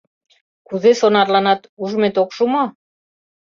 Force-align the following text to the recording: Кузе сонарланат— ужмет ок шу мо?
Кузе 0.67 0.91
сонарланат— 0.99 1.61
ужмет 1.81 2.15
ок 2.23 2.29
шу 2.35 2.45
мо? 2.53 2.63